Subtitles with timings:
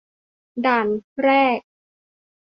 [0.65, 0.87] ด่าน
[1.23, 1.59] แรก